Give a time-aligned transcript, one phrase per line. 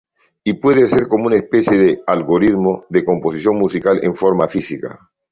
[0.43, 4.99] Y puede ser como una especie de algoritmo de composición musical en forma física.